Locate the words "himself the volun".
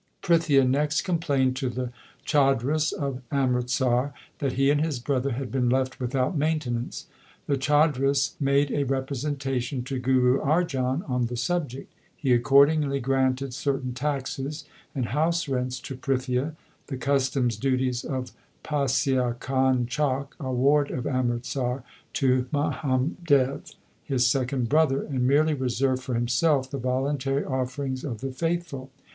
26.15-27.19